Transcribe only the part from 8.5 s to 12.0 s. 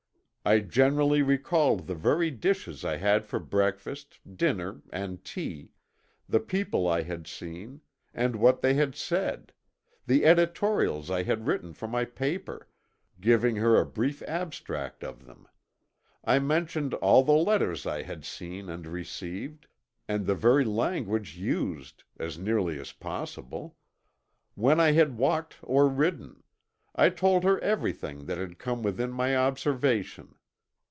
they had said; the editorials I had written for